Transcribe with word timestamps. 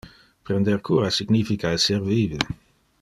Prender 0.43 0.81
cura 0.81 1.11
significa 1.11 1.75
esser 1.75 2.01
vive. 2.01 2.39